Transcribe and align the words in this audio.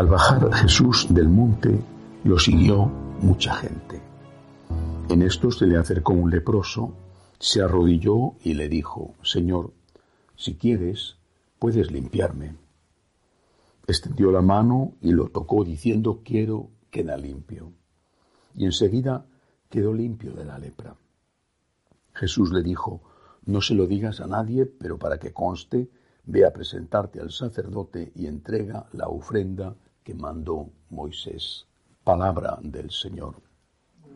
Al 0.00 0.06
bajar 0.06 0.50
Jesús 0.54 1.08
del 1.10 1.28
monte, 1.28 1.78
lo 2.24 2.38
siguió 2.38 2.86
mucha 3.20 3.52
gente. 3.52 4.00
En 5.10 5.20
esto 5.20 5.50
se 5.50 5.66
le 5.66 5.76
acercó 5.76 6.14
un 6.14 6.30
leproso, 6.30 6.94
se 7.38 7.60
arrodilló 7.60 8.32
y 8.42 8.54
le 8.54 8.70
dijo, 8.70 9.14
Señor, 9.22 9.74
si 10.36 10.54
quieres, 10.54 11.18
puedes 11.58 11.90
limpiarme. 11.90 12.56
Extendió 13.86 14.32
la 14.32 14.40
mano 14.40 14.94
y 15.02 15.12
lo 15.12 15.28
tocó 15.28 15.64
diciendo, 15.64 16.22
quiero, 16.24 16.70
queda 16.90 17.18
limpio. 17.18 17.70
Y 18.54 18.64
enseguida 18.64 19.26
quedó 19.68 19.92
limpio 19.92 20.32
de 20.32 20.46
la 20.46 20.56
lepra. 20.56 20.96
Jesús 22.14 22.52
le 22.52 22.62
dijo, 22.62 23.02
no 23.44 23.60
se 23.60 23.74
lo 23.74 23.86
digas 23.86 24.22
a 24.22 24.26
nadie, 24.26 24.64
pero 24.64 24.98
para 24.98 25.18
que 25.18 25.34
conste, 25.34 25.90
ve 26.24 26.46
a 26.46 26.54
presentarte 26.54 27.20
al 27.20 27.30
sacerdote 27.32 28.12
y 28.14 28.24
entrega 28.24 28.86
la 28.92 29.06
ofrenda 29.08 29.76
que 30.10 30.14
mandó 30.16 30.72
Moisés. 30.88 31.66
Palabra 32.02 32.58
del 32.62 32.90
Señor. 32.90 33.36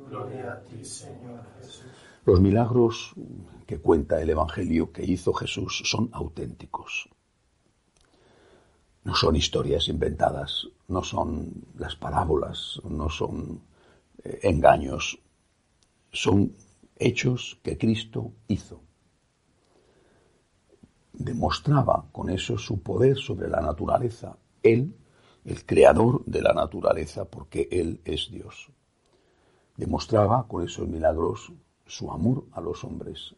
Gloria 0.09 0.55
a 0.55 0.61
ti, 0.64 0.84
Señor 0.84 1.41
Jesús. 1.61 1.86
Los 2.27 2.41
milagros 2.41 3.12
que 3.64 3.78
cuenta 3.78 4.20
el 4.20 4.31
Evangelio 4.31 4.91
que 4.91 5.05
hizo 5.05 5.33
Jesús 5.33 5.83
son 5.84 6.11
auténticos. 6.12 7.09
No 9.05 9.14
son 9.14 9.36
historias 9.36 9.86
inventadas, 9.86 10.67
no 10.89 11.05
son 11.05 11.53
las 11.78 11.95
parábolas, 11.95 12.81
no 12.83 13.08
son 13.08 13.61
eh, 14.25 14.41
engaños, 14.42 15.20
son 16.11 16.56
hechos 16.97 17.61
que 17.62 17.79
Cristo 17.79 18.33
hizo. 18.48 18.81
Demostraba 21.12 22.06
con 22.11 22.31
eso 22.31 22.58
su 22.58 22.83
poder 22.83 23.17
sobre 23.17 23.48
la 23.48 23.61
naturaleza. 23.61 24.36
Él 24.61 24.97
el 25.45 25.64
creador 25.64 26.25
de 26.25 26.42
la 26.42 26.53
naturaleza, 26.53 27.27
porque 27.27 27.69
Él 27.70 28.00
es 28.05 28.31
Dios. 28.31 28.70
Demostraba 29.77 30.47
con 30.48 30.64
esos 30.64 30.89
milagros 30.89 31.53
su 31.86 32.11
amor 32.11 32.47
a 32.53 32.61
los 32.61 32.84
hombres. 32.84 33.34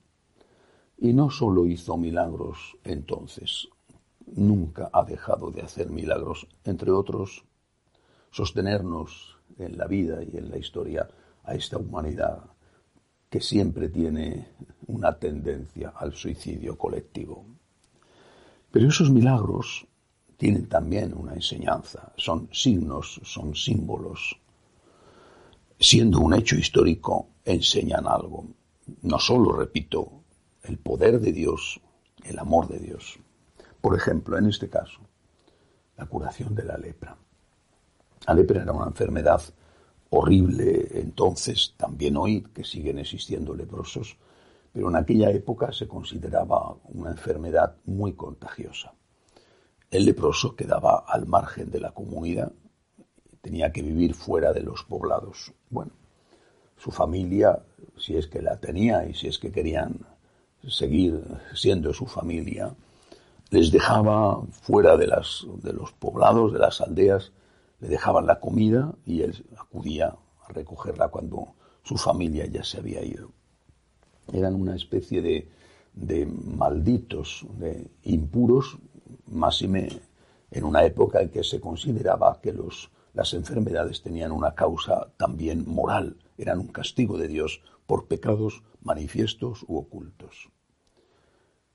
Y 0.99 1.13
no 1.13 1.31
solo 1.31 1.67
hizo 1.67 1.97
milagros 1.97 2.77
entonces, 2.85 3.69
nunca 4.27 4.91
ha 4.93 5.05
dejado 5.05 5.51
de 5.51 5.63
hacer 5.63 5.91
milagros, 5.91 6.47
entre 6.65 6.91
otros, 6.91 7.45
sostenernos 8.31 9.39
en 9.59 9.77
la 9.77 9.87
vida 9.87 10.23
y 10.23 10.37
en 10.37 10.51
la 10.51 10.59
historia 10.59 11.09
a 11.45 11.55
esta 11.55 11.79
humanidad 11.79 12.45
que 13.31 13.41
siempre 13.41 13.89
tiene 13.89 14.49
una 14.87 15.19
tendencia 15.19 15.93
al 15.97 16.15
suicidio 16.15 16.77
colectivo. 16.79 17.45
Pero 18.71 18.89
esos 18.89 19.11
milagros 19.11 19.87
tienen 20.37 20.69
también 20.69 21.15
una 21.15 21.35
enseñanza, 21.35 22.13
son 22.17 22.49
signos, 22.53 23.21
son 23.25 23.55
símbolos. 23.55 24.39
Siendo 25.79 26.21
un 26.21 26.35
hecho 26.35 26.57
histórico, 26.57 27.29
enseñan 27.45 28.07
algo. 28.07 28.47
No 29.03 29.19
solo, 29.19 29.53
repito, 29.53 30.25
el 30.65 30.79
poder 30.79 31.21
de 31.21 31.33
Dios, 31.33 31.81
el 32.25 32.39
amor 32.39 32.69
de 32.69 32.79
Dios. 32.79 33.19
Por 33.81 33.97
ejemplo, 33.97 34.37
en 34.39 34.47
este 34.47 34.69
caso, 34.69 35.01
la 35.97 36.07
curación 36.07 36.55
de 36.55 36.65
la 36.65 36.77
lepra. 36.77 37.17
La 38.27 38.35
lepra 38.35 38.63
era 38.63 38.73
una 38.73 38.87
enfermedad 38.87 39.43
horrible 40.11 40.89
entonces, 40.93 41.75
también 41.77 42.17
hoy, 42.17 42.43
que 42.55 42.65
siguen 42.65 42.99
existiendo 42.99 43.55
leprosos, 43.55 44.17
pero 44.73 44.89
en 44.89 44.97
aquella 44.97 45.31
época 45.31 45.73
se 45.73 45.89
consideraba 45.89 46.77
una 46.85 47.11
enfermedad 47.11 47.77
muy 47.87 48.13
contagiosa. 48.13 48.93
El 49.91 50.05
leproso 50.05 50.57
quedaba 50.57 51.05
al 51.07 51.27
margen 51.27 51.71
de 51.71 51.81
la 51.81 51.93
comunidad, 51.93 52.53
tenía 53.41 53.73
que 53.73 53.83
vivir 53.83 54.15
fuera 54.15 54.53
de 54.53 54.63
los 54.63 54.83
poblados. 54.83 55.53
Bueno, 55.71 55.93
su 56.77 56.91
familia, 56.91 57.63
si 57.97 58.17
es 58.17 58.27
que 58.27 58.43
la 58.43 58.57
tenía 58.57 59.07
y 59.07 59.15
si 59.15 59.29
es 59.29 59.39
que 59.39 59.53
querían 59.53 60.01
seguir 60.69 61.23
siendo 61.55 61.93
su 61.93 62.07
familia, 62.07 62.75
les 63.51 63.71
dejaba 63.71 64.43
fuera 64.51 64.97
de, 64.97 65.07
los 65.07 65.93
poblados, 66.01 66.53
de 66.53 66.59
las 66.59 66.81
aldeas, 66.81 67.31
le 67.79 67.89
dejaban 67.89 68.27
la 68.27 68.41
comida 68.41 68.93
y 69.05 69.23
él 69.23 69.47
acudía 69.57 70.17
a 70.47 70.53
recogerla 70.53 71.09
cuando 71.09 71.55
su 71.85 71.97
familia 71.97 72.47
ya 72.47 72.65
se 72.65 72.79
había 72.79 73.05
ido. 73.05 73.31
Eran 74.33 74.57
una 74.57 74.75
especie 74.75 75.23
de 75.95 76.27
malditos, 76.27 77.47
de 77.57 77.89
impuros, 78.03 78.79
máxime 79.27 79.89
en 80.51 80.65
una 80.65 80.85
época 80.85 81.21
en 81.21 81.31
que 81.31 81.45
se 81.45 81.61
consideraba 81.61 82.41
que 82.41 82.53
los, 82.53 82.91
las 83.15 83.35
enfermedades 83.35 84.03
tenían 84.03 84.33
una 84.33 84.55
causa 84.55 85.13
también 85.17 85.65
moral, 85.67 86.17
eran 86.39 86.59
un 86.61 86.69
castigo 86.69 87.19
de 87.19 87.29
Dios 87.29 87.63
por 87.87 88.07
pecados 88.07 88.63
manifiestos 88.83 89.65
u 89.69 89.77
ocultos. 89.77 90.51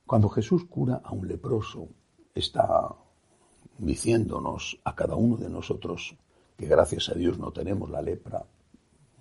Cuando 0.05 0.29
Jesús 0.29 0.65
cura 0.65 1.01
a 1.03 1.11
un 1.13 1.27
leproso, 1.27 1.87
está 2.33 2.95
diciéndonos 3.77 4.79
a 4.83 4.95
cada 4.95 5.15
uno 5.15 5.37
de 5.37 5.49
nosotros 5.49 6.15
que 6.57 6.67
gracias 6.67 7.09
a 7.09 7.15
Dios 7.15 7.39
no 7.39 7.51
tenemos 7.51 7.89
la 7.89 8.01
lepra, 8.01 8.45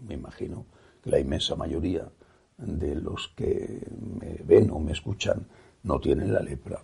me 0.00 0.14
imagino 0.14 0.66
que 1.02 1.10
la 1.10 1.18
inmensa 1.18 1.56
mayoría 1.56 2.10
de 2.58 2.94
los 2.94 3.28
que 3.28 3.86
me 4.18 4.34
ven 4.44 4.70
o 4.70 4.78
me 4.78 4.92
escuchan 4.92 5.46
no 5.82 5.98
tienen 5.98 6.32
la 6.32 6.40
lepra 6.40 6.82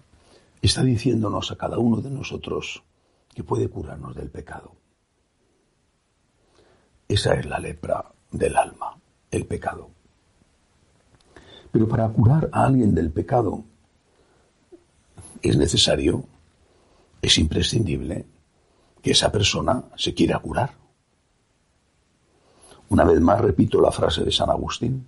está 0.63 0.83
diciéndonos 0.83 1.51
a 1.51 1.57
cada 1.57 1.79
uno 1.79 2.01
de 2.01 2.11
nosotros 2.11 2.83
que 3.35 3.45
puede 3.45 3.69
curarnos 3.69 4.15
del 4.15 4.31
pecado. 4.31 4.73
Esa 7.09 7.35
es 7.35 7.47
la 7.47 7.59
lepra 7.59 8.13
del 8.33 8.57
alma, 8.57 8.99
el 9.31 9.47
pecado. 9.47 9.91
Pero 11.71 11.89
para 11.89 12.09
curar 12.09 12.49
a 12.53 12.65
alguien 12.65 12.95
del 12.95 13.11
pecado 13.11 13.65
es 15.43 15.57
necesario, 15.57 16.25
es 17.23 17.39
imprescindible 17.39 18.27
que 19.03 19.13
esa 19.13 19.31
persona 19.31 19.85
se 19.97 20.15
quiera 20.15 20.39
curar. 20.39 20.75
Una 22.89 23.05
vez 23.05 23.21
más 23.21 23.41
repito 23.41 23.81
la 23.81 23.93
frase 23.93 24.25
de 24.25 24.33
San 24.33 24.51
Agustín, 24.51 25.07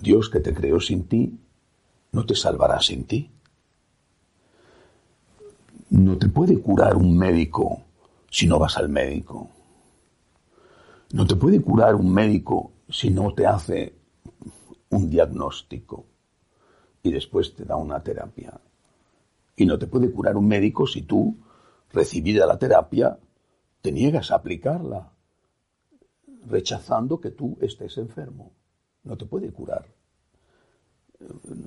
Dios 0.00 0.30
que 0.30 0.40
te 0.40 0.54
creó 0.54 0.80
sin 0.80 1.08
ti, 1.08 1.38
no 2.12 2.24
te 2.24 2.34
salvará 2.34 2.80
sin 2.80 3.04
ti. 3.04 3.30
No 5.98 6.16
te 6.16 6.28
puede 6.28 6.60
curar 6.60 6.96
un 6.96 7.18
médico 7.18 7.82
si 8.30 8.46
no 8.46 8.60
vas 8.60 8.76
al 8.76 8.88
médico. 8.88 9.50
No 11.12 11.26
te 11.26 11.34
puede 11.34 11.60
curar 11.60 11.96
un 11.96 12.14
médico 12.14 12.70
si 12.88 13.10
no 13.10 13.34
te 13.34 13.44
hace 13.44 13.96
un 14.90 15.10
diagnóstico 15.10 16.06
y 17.02 17.10
después 17.10 17.52
te 17.56 17.64
da 17.64 17.74
una 17.74 18.00
terapia. 18.00 18.60
Y 19.56 19.66
no 19.66 19.76
te 19.76 19.88
puede 19.88 20.12
curar 20.12 20.36
un 20.36 20.46
médico 20.46 20.86
si 20.86 21.02
tú, 21.02 21.36
recibida 21.92 22.46
la 22.46 22.60
terapia, 22.60 23.18
te 23.80 23.90
niegas 23.90 24.30
a 24.30 24.36
aplicarla, 24.36 25.10
rechazando 26.46 27.20
que 27.20 27.32
tú 27.32 27.58
estés 27.60 27.98
enfermo. 27.98 28.52
No 29.02 29.16
te 29.16 29.26
puede 29.26 29.50
curar. 29.50 29.84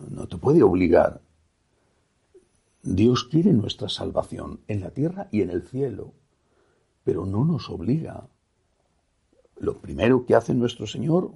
No 0.09 0.25
te 0.25 0.37
puede 0.37 0.63
obligar 0.63 1.19
Dios 2.83 3.25
quiere 3.25 3.53
nuestra 3.53 3.89
salvación 3.89 4.61
en 4.67 4.81
la 4.81 4.89
tierra 4.89 5.27
y 5.31 5.41
en 5.41 5.51
el 5.51 5.61
cielo, 5.61 6.13
pero 7.03 7.27
no 7.27 7.45
nos 7.45 7.69
obliga. 7.69 8.27
Lo 9.57 9.79
primero 9.79 10.25
que 10.25 10.33
hace 10.33 10.55
nuestro 10.55 10.87
Señor, 10.87 11.35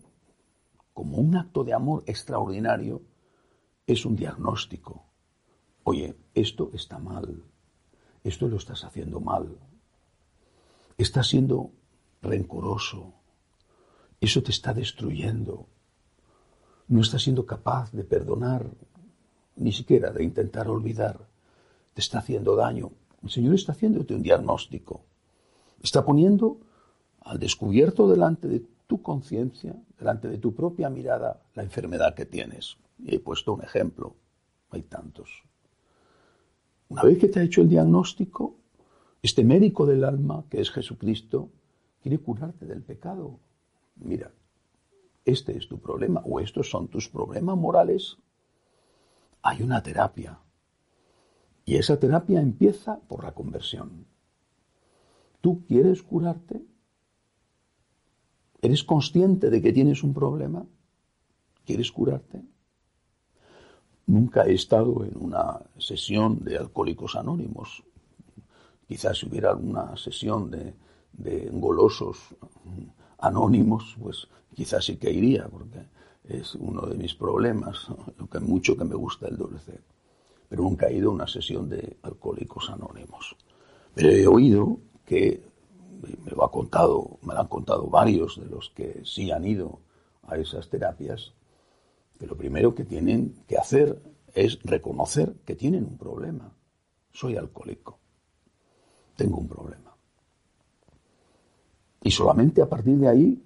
como 0.96 1.18
un 1.18 1.36
acto 1.36 1.64
de 1.64 1.74
amor 1.74 2.04
extraordinario, 2.08 3.04
es 3.86 4.06
un 4.06 4.16
diagnóstico. 4.16 5.06
Oye, 5.84 6.18
esto 6.34 6.72
está 6.74 6.98
mal, 6.98 7.44
esto 8.24 8.48
lo 8.48 8.58
estás 8.58 8.84
haciendo 8.84 9.20
mal, 9.20 9.60
estás 10.98 11.28
siendo 11.28 11.72
rencoroso, 12.22 13.14
Eso 14.20 14.42
te 14.42 14.50
está 14.50 14.74
destruyendo. 14.74 15.68
No 16.88 17.02
estás 17.02 17.24
siendo 17.24 17.46
capaz 17.46 17.92
de 17.92 18.04
perdonar, 18.04 18.72
ni 19.56 19.72
siquiera 19.72 20.10
de 20.12 20.24
intentar 20.24 20.68
olvidar. 20.68 21.35
Te 21.96 22.02
está 22.02 22.20
haciendo 22.20 22.58
daño. 22.58 22.92
El 23.24 23.30
Señor 23.30 23.56
está 23.56 23.72
haciéndote 23.72 24.14
un 24.14 24.22
diagnóstico. 24.22 25.06
Está 25.82 26.04
poniendo 26.04 26.60
al 27.22 27.40
descubierto 27.40 28.10
delante 28.10 28.50
de 28.50 28.66
tu 28.86 29.02
conciencia, 29.02 29.82
delante 29.98 30.28
de 30.28 30.38
tu 30.38 30.54
propia 30.54 30.90
mirada, 30.90 31.42
la 31.54 31.64
enfermedad 31.64 32.14
que 32.14 32.26
tienes. 32.26 32.76
He 33.06 33.18
puesto 33.20 33.54
un 33.54 33.64
ejemplo. 33.64 34.14
Hay 34.72 34.82
tantos. 34.82 35.46
Una 36.90 37.04
vez 37.04 37.18
que 37.18 37.30
te 37.30 37.40
ha 37.40 37.44
hecho 37.44 37.62
el 37.62 37.70
diagnóstico, 37.70 38.58
este 39.24 39.46
médico 39.46 39.86
del 39.86 40.04
alma, 40.04 40.44
que 40.50 40.60
es 40.60 40.70
Jesucristo, 40.72 41.50
quiere 42.02 42.20
curarte 42.20 42.66
del 42.66 42.84
pecado. 42.84 43.40
Mira, 43.96 44.34
este 45.24 45.58
es 45.58 45.70
tu 45.70 45.80
problema 45.80 46.22
o 46.26 46.42
estos 46.42 46.70
son 46.70 46.90
tus 46.90 47.08
problemas 47.08 47.56
morales. 47.58 48.18
Hay 49.42 49.64
una 49.64 49.82
terapia. 49.82 50.42
Y 51.66 51.76
esa 51.78 52.00
terapia 52.00 52.42
empieza 52.42 53.00
por 53.00 53.24
la 53.24 53.34
conversión. 53.34 54.06
¿Tú 55.42 55.66
quieres 55.66 56.04
curarte? 56.04 56.64
¿Eres 58.62 58.84
consciente 58.84 59.50
de 59.50 59.62
que 59.62 59.74
tienes 59.74 60.04
un 60.04 60.14
problema? 60.14 60.66
¿Quieres 61.66 61.92
curarte? 61.92 62.44
Nunca 64.08 64.46
he 64.46 64.54
estado 64.54 65.04
en 65.04 65.18
una 65.20 65.60
sesión 65.80 66.44
de 66.44 66.58
alcohólicos 66.58 67.16
anónimos. 67.16 67.84
Quizás 68.88 69.18
si 69.18 69.28
hubiera 69.28 69.50
alguna 69.50 69.98
sesión 69.98 70.52
de, 70.52 70.76
de 71.14 71.50
golosos 71.52 72.36
anónimos, 73.18 73.98
pues 74.00 74.28
quizás 74.54 74.86
sí 74.86 74.98
que 74.98 75.12
iría, 75.12 75.48
porque 75.48 75.88
es 76.24 76.54
uno 76.56 76.86
de 76.86 76.96
mis 76.96 77.16
problemas, 77.16 77.88
lo 78.18 78.28
que 78.28 78.40
mucho 78.40 78.78
que 78.78 78.86
me 78.86 78.96
gusta 78.96 79.28
el 79.28 79.38
dulce. 79.38 79.80
Pero 80.50 80.64
nunca 80.64 80.88
he 80.88 80.96
ido 80.96 81.10
a 81.10 81.14
una 81.14 81.28
sesión 81.28 81.70
de 81.70 81.98
alcohólicos 82.04 82.70
anónimos. 82.70 83.36
Pero 83.94 84.10
he 84.12 84.28
oído 84.28 84.80
que 85.06 85.44
me 86.24 86.32
lo 86.32 86.44
ha 86.44 86.52
contado, 86.52 87.18
me 87.24 87.34
lo 87.34 87.40
han 87.40 87.48
contado 87.48 87.88
varios 87.88 88.40
de 88.40 88.48
los 88.48 88.70
que 88.70 89.02
sí 89.04 89.32
han 89.32 89.46
ido 89.46 89.80
a 90.24 90.38
esas 90.38 90.70
terapias, 90.70 91.34
que 92.20 92.28
lo 92.28 92.36
primero 92.36 92.74
que 92.76 92.84
tienen 92.84 93.36
que 93.48 93.58
hacer 93.58 94.02
es 94.34 94.60
reconocer 94.64 95.34
que 95.46 95.56
tienen 95.56 95.86
un 95.86 95.98
problema. 95.98 96.52
Soy 97.12 97.38
alcohólico. 97.38 98.00
Tengo 99.16 99.38
un 99.38 99.48
problema. 99.48 99.96
Y 102.04 102.12
solamente 102.12 102.62
a 102.62 102.70
partir 102.70 102.98
de 102.98 103.08
ahí 103.08 103.42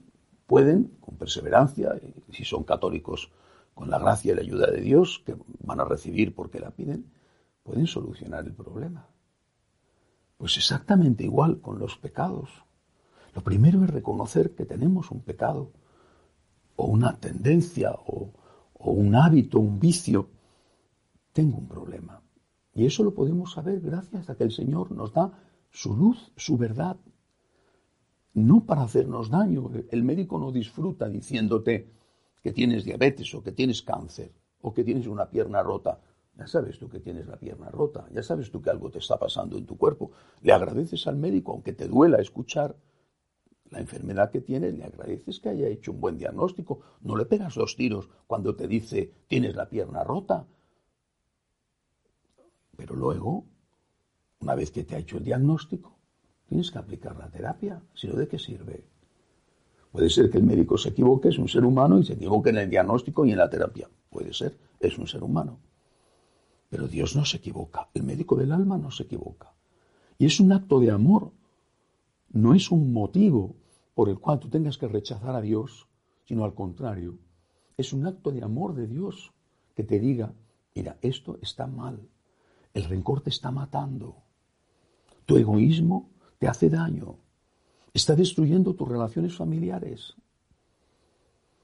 pueden, 0.48 0.98
con 1.00 1.16
perseverancia, 1.16 1.94
si 2.32 2.44
son 2.44 2.64
católicos, 2.64 3.32
con 3.74 3.90
la 3.90 4.00
gracia 4.00 4.34
y 4.34 4.36
la 4.36 4.42
ayuda 4.42 4.72
de 4.72 4.82
Dios, 4.82 5.22
que 5.26 5.36
van 5.64 5.80
a 5.80 5.86
recibir 5.86 6.36
porque 6.36 6.60
la 6.60 6.72
piden, 6.72 7.12
pueden 7.64 7.88
solucionar 7.88 8.46
el 8.46 8.54
problema. 8.54 9.08
Pues 10.38 10.58
exactamente 10.58 11.24
igual 11.24 11.62
con 11.62 11.80
los 11.80 11.98
pecados. 11.98 12.50
Lo 13.34 13.44
primero 13.44 13.84
es 13.84 13.90
reconocer 13.90 14.56
que 14.56 14.66
tenemos 14.66 15.12
un 15.12 15.22
pecado, 15.22 15.72
o 16.76 16.86
una 16.86 17.18
tendencia, 17.20 17.92
o, 17.92 18.34
o 18.74 18.92
un 18.92 19.16
hábito, 19.16 19.60
un 19.60 19.80
vicio, 19.80 20.30
tengo 21.34 21.58
un 21.58 21.68
problema. 21.68 22.22
Y 22.74 22.86
eso 22.86 23.04
lo 23.04 23.14
podemos 23.14 23.52
saber 23.52 23.82
gracias 23.82 24.30
a 24.30 24.36
que 24.36 24.46
el 24.46 24.52
Señor 24.52 24.92
nos 24.92 25.14
da 25.14 25.32
su 25.72 25.96
luz, 25.96 26.32
su 26.36 26.58
verdad. 26.58 26.98
No 28.34 28.66
para 28.66 28.84
hacernos 28.84 29.30
daño. 29.30 29.70
El 29.90 30.04
médico 30.04 30.40
no 30.40 30.52
disfruta 30.52 31.10
diciéndote 31.10 31.92
que 32.42 32.52
tienes 32.52 32.84
diabetes 32.84 33.34
o 33.36 33.44
que 33.44 33.52
tienes 33.52 33.82
cáncer 33.82 34.32
o 34.62 34.74
que 34.74 34.84
tienes 34.84 35.08
una 35.08 35.30
pierna 35.30 35.64
rota. 35.64 36.00
Ya 36.38 36.48
sabes 36.48 36.80
tú 36.80 36.90
que 36.90 37.00
tienes 37.00 37.28
la 37.28 37.38
pierna 37.38 37.70
rota, 37.70 38.08
ya 38.14 38.24
sabes 38.24 38.50
tú 38.50 38.62
que 38.62 38.70
algo 38.70 38.90
te 38.90 39.00
está 39.00 39.18
pasando 39.18 39.58
en 39.58 39.66
tu 39.66 39.78
cuerpo. 39.78 40.12
Le 40.42 40.54
agradeces 40.54 41.06
al 41.08 41.18
médico, 41.18 41.52
aunque 41.52 41.74
te 41.74 41.88
duela 41.88 42.22
escuchar 42.22 42.78
la 43.72 43.80
enfermedad 43.80 44.32
que 44.32 44.42
tienes, 44.42 44.74
le 44.74 44.86
agradeces 44.86 45.40
que 45.40 45.50
haya 45.50 45.68
hecho 45.68 45.92
un 45.92 46.00
buen 46.00 46.18
diagnóstico. 46.18 46.80
No 47.02 47.16
le 47.16 47.26
pegas 47.26 47.56
dos 47.56 47.76
tiros 47.76 48.10
cuando 48.26 48.56
te 48.56 48.68
dice 48.68 49.12
tienes 49.28 49.56
la 49.56 49.70
pierna 49.70 50.04
rota. 50.04 50.48
Pero 52.78 52.96
luego, 52.96 53.46
una 54.40 54.56
vez 54.56 54.72
que 54.72 54.84
te 54.84 54.96
ha 54.96 55.00
hecho 55.00 55.18
el 55.18 55.26
diagnóstico, 55.26 56.00
tienes 56.48 56.72
que 56.72 56.80
aplicar 56.80 57.18
la 57.18 57.30
terapia. 57.30 57.84
Si 57.94 58.08
no, 58.08 58.16
¿de 58.16 58.28
qué 58.28 58.40
sirve? 58.40 58.86
Puede 59.92 60.10
ser 60.10 60.30
que 60.30 60.38
el 60.38 60.44
médico 60.44 60.78
se 60.78 60.90
equivoque, 60.90 61.30
es 61.30 61.40
un 61.40 61.48
ser 61.48 61.66
humano, 61.66 62.00
y 62.00 62.06
se 62.06 62.14
equivoque 62.14 62.50
en 62.50 62.58
el 62.58 62.70
diagnóstico 62.70 63.26
y 63.26 63.32
en 63.32 63.38
la 63.38 63.50
terapia. 63.50 63.90
Puede 64.10 64.34
ser, 64.34 64.58
es 64.80 64.98
un 64.98 65.08
ser 65.08 65.24
humano. 65.24 65.60
Pero 66.70 66.88
Dios 66.88 67.16
no 67.16 67.26
se 67.26 67.38
equivoca, 67.38 67.90
el 67.94 68.04
médico 68.04 68.36
del 68.36 68.52
alma 68.52 68.78
no 68.78 68.92
se 68.92 69.04
equivoca. 69.04 69.54
Y 70.18 70.26
es 70.26 70.40
un 70.40 70.52
acto 70.52 70.80
de 70.80 70.92
amor 70.92 71.32
no 72.32 72.54
es 72.54 72.72
un 72.72 72.94
motivo 72.94 73.56
por 73.96 74.10
el 74.10 74.20
cual 74.20 74.40
tú 74.40 74.50
tengas 74.50 74.78
que 74.78 74.88
rechazar 74.88 75.36
a 75.36 75.42
Dios, 75.42 75.88
sino 76.26 76.46
al 76.46 76.54
contrario, 76.54 77.18
es 77.76 77.92
un 77.92 78.06
acto 78.06 78.32
de 78.32 78.44
amor 78.44 78.76
de 78.76 78.88
Dios 78.88 79.34
que 79.76 79.84
te 79.84 80.00
diga, 80.00 80.34
mira, 80.76 80.98
esto 81.02 81.40
está 81.42 81.66
mal, 81.66 82.08
el 82.74 82.84
rencor 82.84 83.22
te 83.22 83.30
está 83.30 83.52
matando, 83.52 84.18
tu 85.26 85.38
egoísmo 85.38 86.10
te 86.38 86.48
hace 86.48 86.70
daño, 86.70 87.18
está 87.94 88.16
destruyendo 88.16 88.74
tus 88.74 88.88
relaciones 88.88 89.36
familiares, 89.36 90.16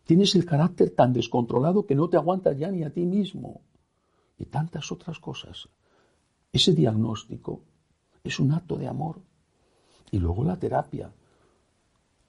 tienes 0.05 0.35
el 0.35 0.45
carácter 0.45 0.91
tan 0.91 1.13
descontrolado 1.13 1.85
que 1.85 1.95
no 1.95 2.09
te 2.09 2.17
aguantas 2.17 2.57
ya 2.57 2.71
ni 2.71 2.83
a 2.83 2.91
ti 2.91 3.05
mismo 3.05 3.61
y 4.37 4.45
tantas 4.45 4.91
otras 4.91 5.19
cosas. 5.19 5.67
Ese 6.51 6.73
diagnóstico 6.73 7.61
es 8.23 8.39
un 8.39 8.51
acto 8.53 8.77
de 8.77 8.87
amor 8.87 9.21
y 10.11 10.19
luego 10.19 10.43
la 10.43 10.57
terapia. 10.57 11.11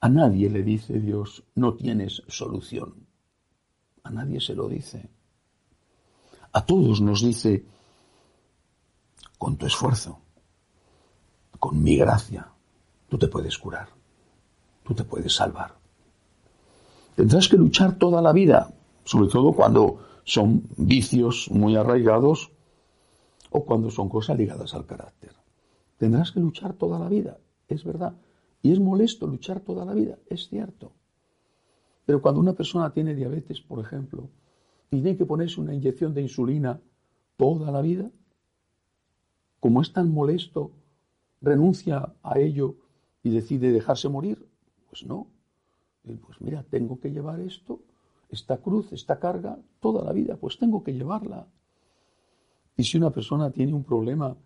A 0.01 0.09
nadie 0.09 0.51
le 0.51 0.63
dice 0.63 1.01
Dios, 1.01 1.45
no 1.55 1.75
tienes 1.75 2.23
solución. 2.29 3.07
A 4.03 4.11
nadie 4.11 4.41
se 4.41 4.55
lo 4.55 4.69
dice. 4.69 5.09
A 6.53 6.65
todos 6.65 7.01
nos 7.01 7.23
dice, 7.23 7.65
con 9.39 9.57
tu 9.57 9.67
esfuerzo, 9.67 10.21
con 11.59 11.83
mi 11.83 11.97
gracia, 11.97 12.51
tú 13.09 13.19
te 13.19 13.29
puedes 13.29 13.59
curar, 13.59 13.89
tú 14.85 14.95
te 14.95 15.05
puedes 15.05 15.35
salvar. 15.35 15.75
Tendrás 17.15 17.49
que 17.49 17.57
luchar 17.57 17.97
toda 17.99 18.21
la 18.21 18.33
vida, 18.33 18.73
sobre 19.05 19.31
todo 19.31 19.53
cuando 19.53 20.01
son 20.25 20.65
vicios 20.77 21.49
muy 21.51 21.77
arraigados 21.77 22.51
o 23.51 23.65
cuando 23.65 23.91
son 23.91 24.09
cosas 24.09 24.37
ligadas 24.37 24.75
al 24.75 24.87
carácter. 24.87 25.33
Tendrás 25.97 26.33
que 26.33 26.41
luchar 26.41 26.75
toda 26.75 26.99
la 26.99 27.09
vida 27.09 27.39
es 27.69 27.85
verdad. 27.85 28.15
Y 28.63 28.73
es 28.73 28.81
molesto 28.81 29.27
luchar 29.27 29.61
toda 29.61 29.85
la 29.85 29.95
vida, 29.95 30.19
es 30.29 30.49
cierto. 30.49 30.93
Pero 32.05 32.23
cuando 32.23 32.41
una 32.41 32.53
persona 32.53 32.93
tiene 32.93 33.15
diabetes, 33.15 33.61
por 33.61 33.81
ejemplo, 33.81 34.29
y 34.91 35.03
tiene 35.03 35.17
que 35.17 35.27
ponerse 35.27 35.61
una 35.61 35.75
inyección 35.75 36.15
de 36.15 36.23
insulina 36.23 36.81
toda 37.37 37.71
la 37.71 37.81
vida, 37.81 38.11
como 39.61 39.83
es 39.83 39.93
tan 39.93 40.13
molesto, 40.13 40.73
renuncia 41.41 42.15
a 42.23 42.39
ello 42.39 42.77
y 43.27 43.31
decide 43.31 43.73
dejarse 43.73 44.09
morir, 44.09 44.47
pues 44.89 45.05
no. 45.05 45.27
pues 46.05 46.41
mira, 46.41 46.63
tengo 46.63 47.01
que 47.01 47.11
llevar 47.11 47.41
esto, 47.41 47.81
esta 48.29 48.59
cruz, 48.59 48.93
esta 48.93 49.19
carga, 49.19 49.59
toda 49.81 50.05
la 50.05 50.13
vida, 50.13 50.37
pues 50.37 50.59
tengo 50.59 50.85
que 50.85 50.95
llevarla. 50.95 51.49
Y 52.77 52.85
si 52.85 52.99
una 52.99 53.11
persona 53.11 53.51
tiene 53.51 53.75
un 53.75 53.83
problema 53.83 54.37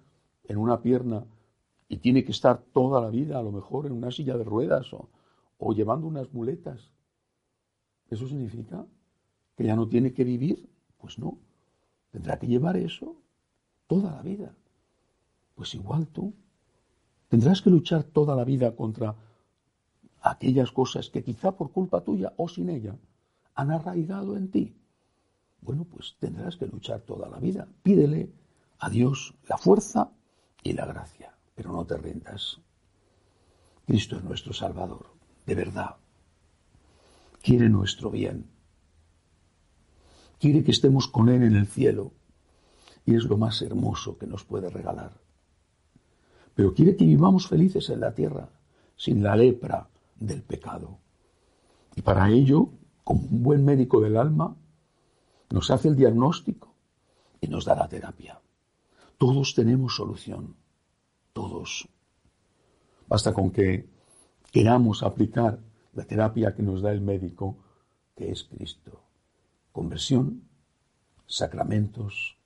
en 0.44 0.56
una 0.56 0.80
pierna 0.80 1.26
y 1.90 1.98
tiene 1.98 2.24
que 2.24 2.32
estar 2.32 2.62
toda 2.72 3.02
la 3.02 3.10
vida 3.10 3.38
a 3.38 3.42
lo 3.42 3.52
mejor 3.52 3.84
en 3.84 3.92
una 3.92 4.10
silla 4.10 4.38
de 4.38 4.44
ruedas 4.44 4.94
o, 4.94 5.10
o 5.58 5.74
llevando 5.74 6.06
unas 6.06 6.32
muletas. 6.32 6.90
¿Eso 8.08 8.26
significa 8.28 8.86
que 9.58 9.64
ya 9.64 9.76
no 9.76 9.88
tiene 9.88 10.14
que 10.14 10.24
vivir? 10.24 10.70
Pues 10.96 11.18
no. 11.18 11.36
Tendrá 12.12 12.38
que 12.38 12.46
llevar 12.46 12.78
eso 12.78 13.14
toda 13.86 14.12
la 14.12 14.22
vida. 14.22 14.54
Pues 15.54 15.74
igual 15.74 16.06
tú. 16.06 16.32
Tendrás 17.30 17.62
que 17.62 17.70
luchar 17.70 18.02
toda 18.02 18.36
la 18.36 18.44
vida 18.44 18.76
contra 18.76 19.16
aquellas 20.20 20.70
cosas 20.72 21.08
que 21.08 21.24
quizá 21.24 21.52
por 21.52 21.72
culpa 21.72 22.02
tuya 22.02 22.34
o 22.36 22.46
sin 22.48 22.68
ella 22.68 22.94
han 23.54 23.70
arraigado 23.70 24.36
en 24.36 24.50
ti. 24.50 24.76
Bueno, 25.62 25.84
pues 25.84 26.16
tendrás 26.18 26.56
que 26.56 26.66
luchar 26.66 27.00
toda 27.00 27.30
la 27.30 27.38
vida. 27.38 27.66
Pídele 27.82 28.30
a 28.78 28.90
Dios 28.90 29.34
la 29.48 29.56
fuerza 29.56 30.10
y 30.62 30.74
la 30.74 30.84
gracia 30.84 31.30
pero 31.60 31.74
no 31.74 31.84
te 31.84 31.98
rindas. 31.98 32.58
Cristo 33.86 34.16
es 34.16 34.24
nuestro 34.24 34.54
Salvador, 34.54 35.12
de 35.44 35.54
verdad. 35.54 35.96
Quiere 37.42 37.68
nuestro 37.68 38.10
bien. 38.10 38.46
Quiere 40.38 40.64
que 40.64 40.70
estemos 40.70 41.06
con 41.06 41.28
Él 41.28 41.42
en 41.42 41.54
el 41.54 41.66
cielo 41.66 42.12
y 43.04 43.14
es 43.14 43.24
lo 43.24 43.36
más 43.36 43.60
hermoso 43.60 44.16
que 44.16 44.26
nos 44.26 44.42
puede 44.42 44.70
regalar. 44.70 45.20
Pero 46.60 46.74
quiere 46.74 46.94
que 46.94 47.06
vivamos 47.06 47.48
felices 47.48 47.88
en 47.88 48.00
la 48.00 48.14
tierra, 48.14 48.50
sin 48.94 49.22
la 49.22 49.34
lepra 49.34 49.88
del 50.16 50.42
pecado. 50.42 50.98
Y 51.96 52.02
para 52.02 52.28
ello, 52.28 52.68
como 53.02 53.22
un 53.22 53.42
buen 53.42 53.64
médico 53.64 53.98
del 54.02 54.18
alma, 54.18 54.54
nos 55.48 55.70
hace 55.70 55.88
el 55.88 55.96
diagnóstico 55.96 56.74
y 57.40 57.48
nos 57.48 57.64
da 57.64 57.76
la 57.76 57.88
terapia. 57.88 58.42
Todos 59.16 59.54
tenemos 59.54 59.96
solución, 59.96 60.54
todos. 61.32 61.88
Basta 63.08 63.32
con 63.32 63.52
que 63.52 63.88
queramos 64.52 65.02
aplicar 65.02 65.60
la 65.94 66.04
terapia 66.04 66.54
que 66.54 66.62
nos 66.62 66.82
da 66.82 66.92
el 66.92 67.00
médico, 67.00 67.56
que 68.14 68.30
es 68.30 68.44
Cristo. 68.44 69.00
Conversión, 69.72 70.42
sacramentos, 71.24 72.36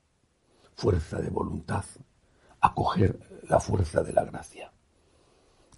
fuerza 0.76 1.20
de 1.20 1.30
voluntad, 1.30 1.84
acoger 2.64 3.20
la 3.46 3.60
fuerza 3.60 4.02
de 4.02 4.12
la 4.14 4.24
gracia. 4.24 4.72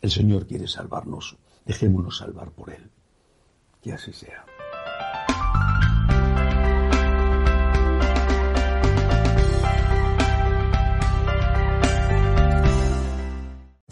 El 0.00 0.11
Señor 0.11 0.47
quiere 0.47 0.69
salvarnos, 0.69 1.37
dejémonos 1.64 2.19
salvar 2.19 2.52
por 2.52 2.71
Él. 2.71 2.93
Que 3.83 3.93
así 3.93 4.12
sea. 4.12 4.45